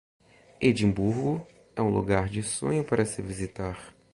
[0.59, 1.45] Edimburgo
[1.75, 3.93] é um lugar de sonho para se visitar.